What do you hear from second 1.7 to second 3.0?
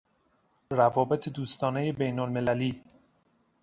بین المللی